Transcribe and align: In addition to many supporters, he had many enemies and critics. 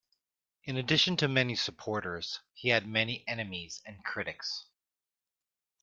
In 0.63 0.77
addition 0.77 1.15
to 1.17 1.27
many 1.27 1.55
supporters, 1.55 2.39
he 2.53 2.69
had 2.69 2.87
many 2.87 3.23
enemies 3.27 3.83
and 3.85 4.03
critics. 4.03 4.65